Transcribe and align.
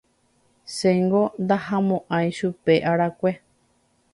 Chéngo 0.75 1.21
ndahamo'ãi 1.43 2.27
chupe 2.37 2.73
arakue. 2.91 3.31